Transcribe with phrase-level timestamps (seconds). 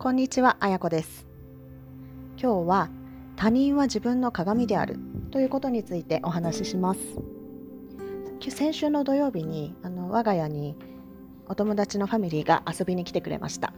[0.00, 1.26] こんにちは、あやこです。
[2.40, 2.88] 今日は
[3.36, 4.98] 他人は自分の鏡である
[5.30, 7.00] ということについてお話しします。
[8.48, 10.74] 先週の土曜日にあの我が家に
[11.48, 13.74] お友達のファミリーが遊びに来てくれました。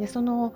[0.00, 0.52] でその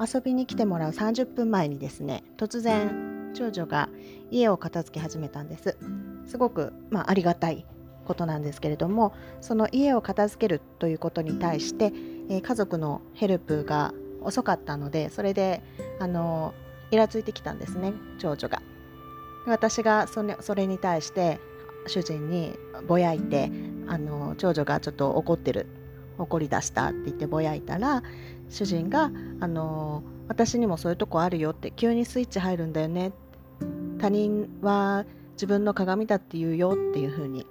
[0.00, 3.88] 遊びに来てもらう30分前にですね、突然長女が
[4.32, 5.78] 家を片付け始めたんです。
[6.26, 7.64] すごく、まあ、ありがたい
[8.04, 11.92] ことなんですけれどもその家を片付けるということに対して、
[12.28, 15.62] えー家族のヘルプが遅かったのでそれで
[16.00, 16.54] あの
[16.90, 18.62] イラついてきたんですね長女が。
[19.46, 21.38] 私がそれそれに対して
[21.86, 23.50] 主人にぼやいて
[23.86, 25.66] あの長女がちょっと怒ってる
[26.18, 28.02] 怒り出したって言ってぼやいたら
[28.48, 29.10] 主人が
[29.40, 33.12] あの私にもそういうとこあるよって急にスイッチ入るんだよね
[33.98, 37.46] 他人は自分の鏡だって言うよっていうふうに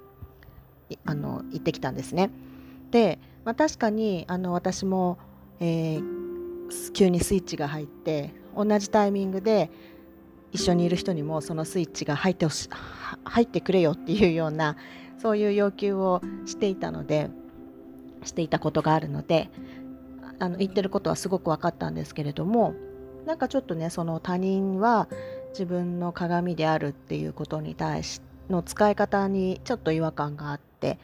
[1.04, 2.30] あの言ってきたんですね。
[2.90, 5.18] で、まあ、確かにあの私も、
[5.60, 6.23] えー
[6.92, 9.70] 急にスイッチが入って同じタイミングで
[10.52, 12.68] 一緒にいる人にもそのスイッチが入ってほし
[13.24, 14.76] 入ってくれよっていうような
[15.18, 17.30] そういう要求をしていたので
[18.24, 19.50] していたことがあるので
[20.38, 22.74] あの言ってることはすごく分かったんですけれども
[23.26, 25.08] なんかちょっとねその他人は
[25.50, 30.98] 自分の鏡であるっていうことに対しの使い方にちょっと違和感があって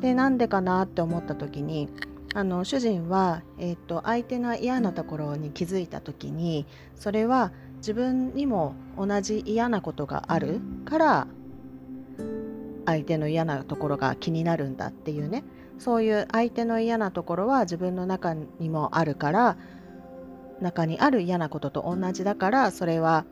[0.00, 1.88] でなんでかなって思った時に
[2.34, 6.66] あの主人は、えー、と相手の嫌なところに気づいた時に
[6.96, 11.26] それは自分にも同じ嫌なことがあるから
[12.86, 15.44] 相手の嫌なところが気になるんだっていうね。
[15.78, 19.56] そういう相手の嫌なところは自分の中にもあるから
[20.60, 23.24] 中にある嫌なことと同じだからそれは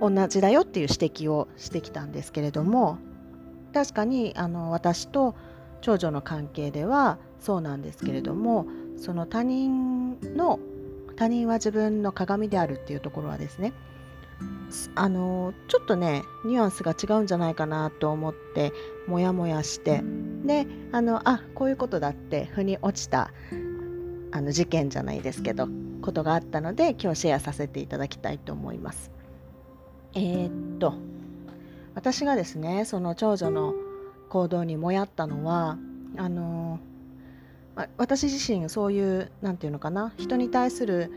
[0.00, 2.98] 同じだよっていう指摘をしてきたんですけれども
[3.72, 5.36] 確かにあの私と
[5.82, 10.58] 長女の関係ではそうなんですけれどもその他人の
[11.16, 13.74] 他人は自分の鏡であるっていうところはですね
[14.94, 18.72] あのちょっとねニュアンスが違うんじゃないかなと思って
[19.06, 20.02] モヤモヤして
[20.44, 23.30] であのあこういうことだって腑に落ちた
[24.32, 25.68] あの事件じゃないですけど
[26.00, 29.10] ことがあったので今日シェアさせていただきたいと思います。
[30.14, 30.94] えーっと
[31.94, 33.74] 私がですねその長女の
[34.30, 35.78] 行動にもやったのは
[36.16, 36.80] あの
[37.74, 41.10] ま私自身そういうなんていうのかな人に対する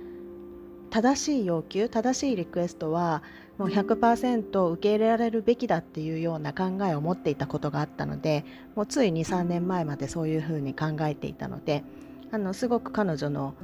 [0.89, 3.21] 正しい要求正しいリクエストは
[3.57, 11.83] もう100%受け入れられるべきだっていうような考えを持っていたことがあったのでもうつい23年前までそういうふうに考えていたので
[12.31, 13.55] あのすごく彼女の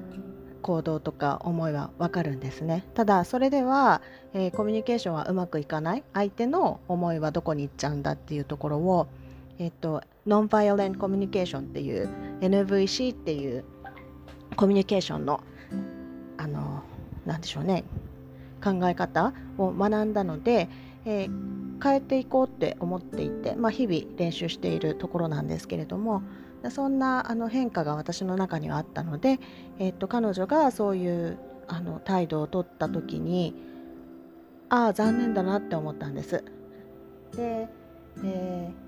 [0.63, 2.85] 行動とか思いはわかるんですね。
[2.95, 4.01] ただそれでは、
[4.33, 6.03] えーコミュニケーションはうまくいかない。
[6.13, 9.07] 相手の思いはどこに行っちゃうんだっていうところを
[9.63, 12.09] えっと、ノンバイオレントコミュニケーションっていう
[12.41, 13.63] NVC っていう
[14.57, 15.41] コミュニケーションの
[16.35, 16.83] あの
[17.25, 17.85] なでしょうね
[18.61, 20.69] 考え方を学んだので、
[21.05, 21.53] えー
[21.83, 26.23] 変えていこうって思っていて、まあ、日々練習しているところなんですけれども
[26.69, 29.37] そんなあの変化が私の中にはあったので、
[29.79, 31.37] えっと彼女がそういう
[31.67, 33.53] あの態度を取った時に
[34.69, 36.45] ああ残念だなって思ったんです。
[37.35, 37.67] で、
[38.23, 38.82] えー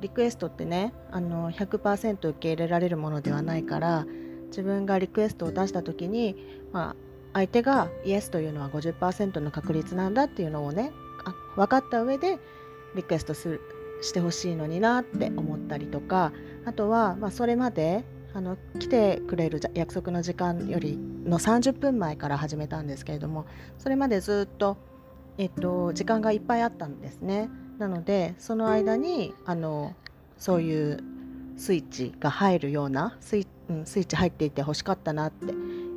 [0.00, 4.06] リクエストってねあの100%受け入れられるものではないから
[4.48, 6.36] 自分がリクエストを出した時に、
[6.72, 6.96] まあ、
[7.34, 10.92] 相手がイエスというのは50%の確率なんだっていうのをね
[11.24, 12.38] あ分かった上で
[12.94, 13.60] リクエストする
[14.02, 16.32] してほしいのになって思ったりとか
[16.64, 23.46] あとは、まあ、それまであの来てくれる約束の時間よりの30分前から始めたんですけれども
[23.78, 24.76] それまでずっと、
[25.38, 27.48] えっと、時間がいっぱいあったんですね。
[27.78, 29.94] なのでその間にあの
[30.38, 31.02] そういう
[31.56, 35.52] スイッチが入るようなスイ,、うん、スイッチ入っていて欲しかったなって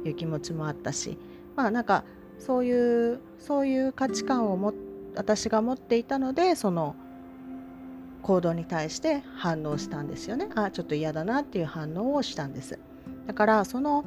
[0.07, 1.17] いう気持ちもあったし
[1.55, 2.03] まあなんか
[2.39, 4.73] そういうそういう価値観をも
[5.15, 6.95] 私が持っていたのでその
[8.21, 10.49] 行動に対して反応したんですよね。
[10.55, 12.77] あちょっと嫌だなっていう反応をしたんです。
[13.25, 14.05] だからその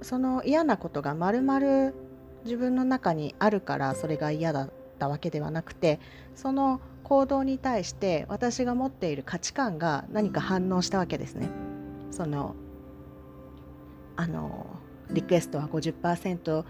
[0.00, 1.94] その嫌なことがまるまる
[2.44, 5.98] 自分の中にあるからそれが嫌だったわけではなくて
[6.34, 11.48] その行動に対して私が持っている価値観が何か反応したわけですね。
[12.10, 12.54] その
[14.16, 14.66] あの
[15.10, 16.64] リクエストは50%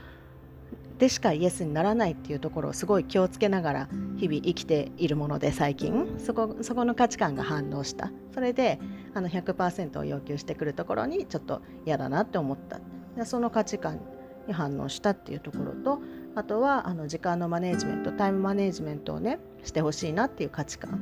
[0.99, 6.15] でしかイエスにならないっていうところをすごい気をつけながら日々生きているもので最近。
[6.19, 8.13] そこそこの価値観が反応した。
[8.33, 8.79] それで
[9.15, 12.81] あの100%を要求してくるところにちょっと嫌だなって思った。
[13.25, 13.99] その価値観
[14.47, 16.01] に反応したっていうところと
[16.39, 21.01] あとはあの時間のマネジメントタイムマネジメントをねしてほしいなっていう価値観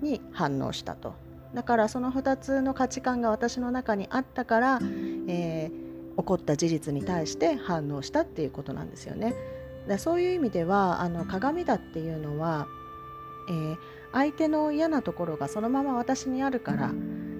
[0.00, 1.14] に反応したと
[1.54, 4.80] だからその2つの価値観が私の中にあったから、
[5.28, 5.86] えー
[6.16, 9.34] 起こった事実に対して反応したっていうことなんですよね。
[9.86, 12.66] だそういう意味ではあの鏡だっていうのは、
[13.48, 13.76] えー、
[14.12, 16.90] 相手の嫌なところがそのまま私にあるから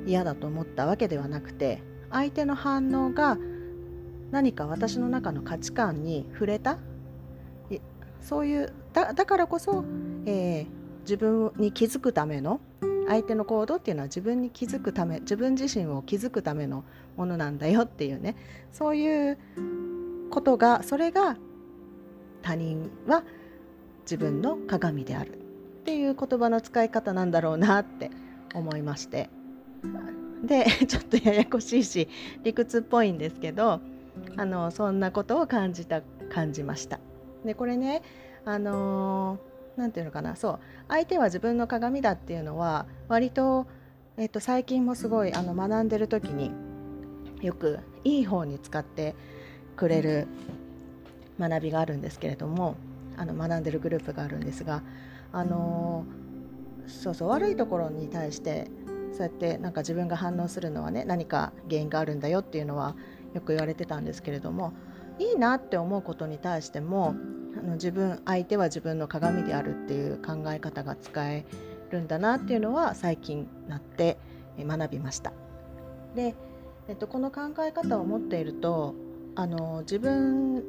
[0.06, 3.36] 嫌だと思ったわけではなくて相手の反応が
[4.30, 6.78] 何か私の中の価値観に触れた
[8.20, 9.84] そういうだからこそ、
[10.26, 10.66] えー、
[11.02, 12.60] 自分に気づくための
[13.08, 16.84] 相手の行動っていうのは自分に気づくため自分自身を気づくための
[17.16, 18.36] ものなんだよっていうね
[18.72, 19.38] そういう
[20.30, 21.36] ことがそれが
[22.42, 23.22] 他人は
[24.02, 25.36] 自分の鏡であるっ
[25.84, 28.10] ていう言葉の使い方なんだろうなって
[28.54, 29.30] 思いまして
[30.42, 32.08] で ちょっとややこしいし
[32.42, 33.80] 理屈っぽいんですけど
[34.36, 36.98] あのそんなことを感じた感じました。
[37.46, 38.02] でこれね
[38.44, 39.38] あの
[39.76, 40.58] 何て言うのかなそう
[40.88, 43.66] 相手は自分の鏡だっていうのは割と,、
[44.16, 46.50] えっと最近もすごいあの学んでる時に
[47.42, 49.14] よくいい方に使って
[49.76, 50.26] くれる
[51.38, 52.76] 学びがあるんですけれども
[53.16, 54.82] あの学んでるグループがあるんですが
[55.32, 56.04] あの
[56.86, 58.70] そうそう悪いところに対して
[59.12, 62.94] そうやってなんか自分が反応するのはね何か原因があるんだよっていうのは
[63.34, 64.72] よく言われてたんですけれども
[65.18, 67.14] いいなって思うことに対しても
[67.58, 71.44] あの自分相手は自分の鏡であるっていう考え方が使え
[71.90, 74.18] るんだなっていうのは最近なって
[74.58, 75.32] 学びました。
[76.14, 76.34] で、
[76.88, 78.94] えっと、この考え方を持っていると
[79.34, 80.64] あの自分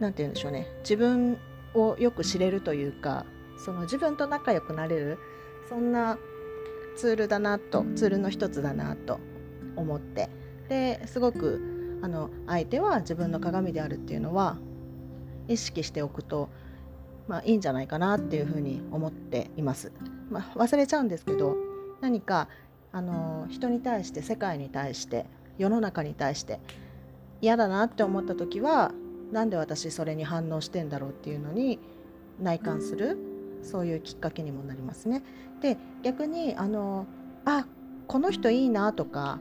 [0.00, 1.38] なんて言うんでしょうね自分
[1.74, 3.24] をよく知れるというか
[3.64, 5.18] その自分と仲良くなれる
[5.68, 6.18] そんな
[6.96, 9.20] ツールだなとツールの一つだなと
[9.76, 10.28] 思って
[10.68, 14.58] ですごくあの相手は自分の鏡であるっていうのは
[15.48, 16.48] 意識しておくと、
[17.26, 19.92] まあ、いいんじゃないかなっていうふうに思っています。
[20.30, 21.56] まあ、忘れちゃうんですけど
[22.00, 22.48] 何か
[22.92, 25.26] あの人に対して世界に対して
[25.58, 26.60] 世の中に対して
[27.40, 28.92] 嫌だなって思った時は
[29.32, 31.78] なんで私それに反応してんだろうっていうのに
[32.40, 33.18] 内観する
[33.62, 35.22] そういうきっかけにもなりますね。
[35.60, 37.06] で逆にあの
[37.44, 37.66] あ
[38.06, 39.38] この人いいなとか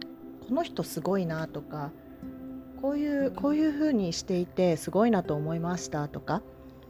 [0.47, 1.91] この人すごいなとか
[2.81, 6.41] こういうこういうふうにしていてすごいなと思いましたとか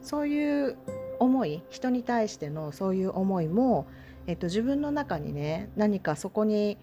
[0.02, 0.76] そういう
[1.18, 3.86] 思い人に対してのそういう思いも、
[4.26, 6.78] えっと、自分の中にね何かそこに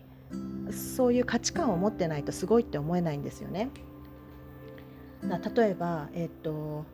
[0.71, 3.69] そういう価値観を持ってないとすごいって思えないんですよね。
[5.55, 6.85] 例えば、えっと、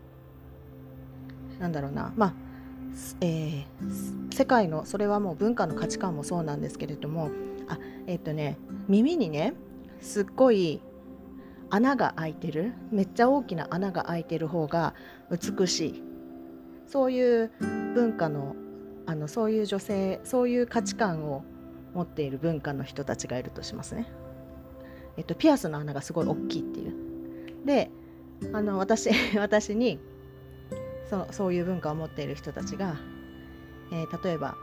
[1.60, 2.34] なんだろうなまあ
[3.22, 7.30] えー、世界のそれはもう文化の価値観もそうなんですけれども
[7.68, 7.78] あ
[8.08, 9.54] えっ、とね耳にね
[10.02, 10.82] すっごい
[11.72, 14.94] 穴が開いてるめっちゃ大きな穴が開いてる方が
[15.32, 16.04] 美しい
[16.86, 17.52] そういう
[17.96, 18.56] 文化の
[19.08, 21.44] あのそういう女性そういう価値観を
[21.94, 24.08] 持っている文化の人たちがいるとしますね。
[25.18, 27.66] えっと、ピアスの穴がすごい大きいっていう。
[27.66, 27.90] で
[28.54, 30.00] あの私 私に
[31.10, 32.96] そそういう文化を持っている人たちが、
[33.92, 34.56] えー、例えば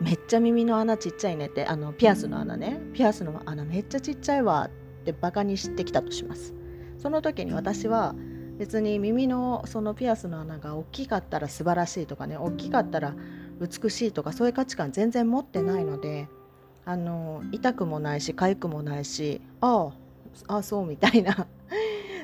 [0.00, 6.54] めっちゃ耳の穴ちっちゃいねってあのピアスの穴ねピアスの穴めっちゃちっちゃいわってバカにしてきたとします。
[6.98, 8.14] その時に私は
[8.58, 13.14] 別に耳のそのピアスの穴が大きかったら素晴らしいとかね大きかったら
[13.60, 16.28] 美しいとかそういう価値観全然持ってないので
[16.84, 19.90] あの痛くもないし痒くもないしあ
[20.48, 21.46] ああそうみたいな。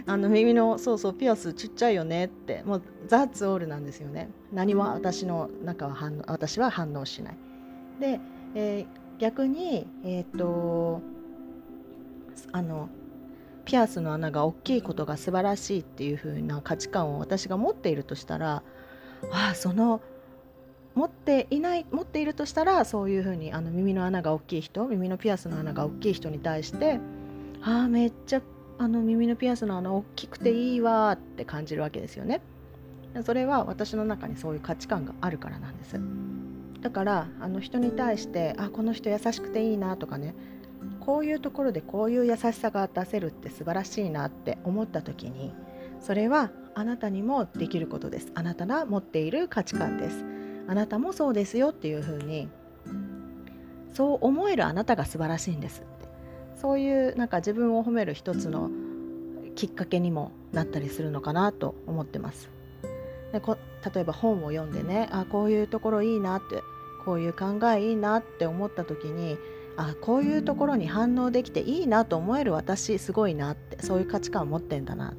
[0.06, 4.30] あの耳のそうそうピアスちっちゃいよねってもうザッツオールなんですよね。
[4.52, 7.36] 何も私の中は反応私は反応しない。
[8.00, 8.18] で、
[8.54, 11.02] えー、逆にえっ、と
[12.52, 12.88] あの
[13.64, 18.62] ピアスの穴が大きいことが素晴らしいっていう風な価値観を私が持っているとしたら
[19.30, 20.00] ああその
[20.94, 26.98] 持っていない持っているとしたらそういう風にあの耳の穴が大きい人耳のピアスの穴が大きい人に対して
[27.62, 28.42] ああめっちゃ
[28.78, 32.40] あの耳のピアスの穴大きくていいわって感じるわけですよね。
[33.24, 36.00] それは私の中にそういう価値観があるからなんです。
[36.80, 40.34] だからあの人に対してあこの人優しくていいなとかね
[41.10, 45.52] こういうところでこういう優しさが出せるって素晴らしいなって思った時に
[45.98, 48.30] それはあなたにもできることです。
[48.36, 50.24] あなたが持っている価値観です。
[50.68, 52.48] あなたもそうですよっていうふうに
[53.92, 56.08] そう思えるあなたが素晴らしいんですって。
[56.60, 58.70] そういうなんか自分を褒める一つの
[59.56, 62.50] きっかけにもなったりするのかなと思ってます。
[63.32, 63.56] でこ
[63.92, 66.62] 例えば本を読んでねあこういうところいいなって
[67.04, 69.38] こういう考えいいなって思った時に
[69.80, 75.14] あこういうところに反応できていいなと思える私すごいなってそういう価値観を持ってんだな。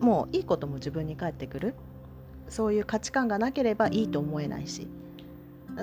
[0.00, 1.74] もういいことも自分に返ってくる。
[2.50, 4.86] そういう価値観がなければいいと思えないし。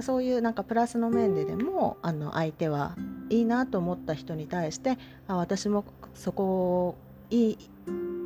[0.02, 2.96] そういうなんかプラスの面ででもあの相手は
[3.32, 6.98] いいなと思った人に対してあ私もそこ
[7.32, 7.58] いい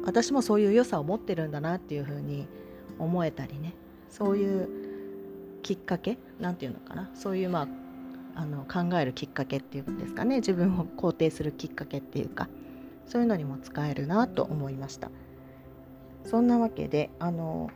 [0.03, 2.48] 私もそういう良さを持ってるんだなっていうふうに
[3.00, 3.74] 思えたりね。
[4.10, 4.67] そういう
[5.62, 7.10] きっかけなんていうのかな。
[7.15, 7.67] そういうまあ
[8.35, 10.38] あの考えるきっかけっていうんですかね。
[10.38, 12.47] 自分を肯定するきっかけっていうか。
[13.11, 15.11] そういうのにも使えるなと思いました。
[16.23, 17.69] そんなわけであの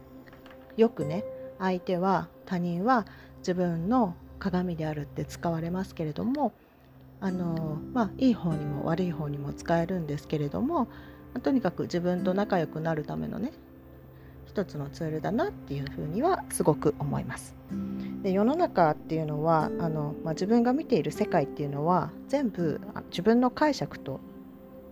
[0.77, 1.25] よくね
[1.59, 3.05] 相手は他人は
[3.39, 6.53] 自分の鏡であるって使われますけれども
[7.19, 10.87] あのまあいい方にも悪い方にも使えるんですけれども
[11.43, 13.51] とにかく自分と仲良くなるためのね
[14.45, 17.55] 一つのツールだなっていうふうにはすごく思います。
[18.25, 24.19] で世の中っていうのはあの、まあ、自分が見ている世界っていうのは全部自分の解釈と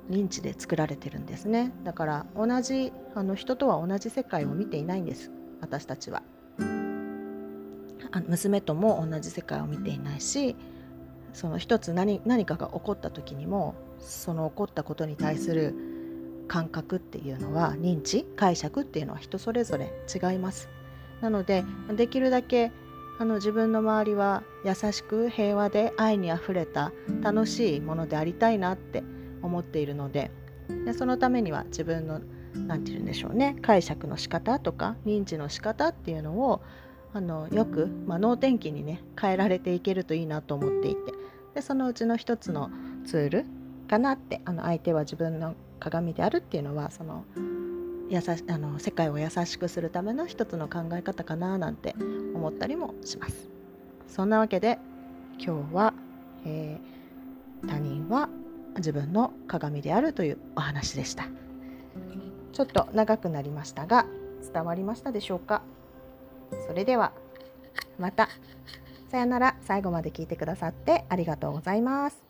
[0.08, 1.72] 認知で作られてるんですね。
[1.84, 6.22] だから同じあの人とは同じ世界を見ていないんです私たちは。
[8.12, 10.56] あ娘とも同じ世界を見ていないし
[11.34, 15.74] その一つ何何かが起こった時にもその起こったことに対する
[16.48, 20.70] 感覚っていうのは認知解釈っていうのは人それぞれ違います。
[21.22, 21.64] なので
[21.96, 22.72] できるだけ
[23.20, 26.92] あの自分の周りは優しく平和で愛にあふれた
[27.22, 29.04] 楽しいものでありたいなって
[29.42, 30.32] 思っているので
[30.86, 32.22] でそのためには自分の
[32.56, 36.62] 何て言うんでしょうね解釈の仕方とか認知の仕方っていうのを
[37.14, 41.12] あのよく、まあ、天気にね変えられていけるといいなと思っていて
[41.54, 42.72] でそのうちの一つの
[43.06, 43.46] ツール
[43.88, 47.26] かなってあの相手は自分の鏡であるっていうのはその
[48.14, 51.96] 優しあの世界を優しくするための一つの考え方かななんて
[52.36, 53.50] 思ったりもします。
[54.08, 54.78] そんなわけで
[55.40, 55.94] 今日は、
[56.46, 58.30] えー、他人は
[58.78, 61.26] 自分の鏡であるというお話でした。
[62.52, 64.06] ちょっと長くなりましたが
[64.54, 65.64] 伝わりましたでしょうか？
[66.68, 67.14] それでは
[67.98, 68.30] また
[69.10, 72.22] さよなら最後まで聞いてくださってありがとうございます。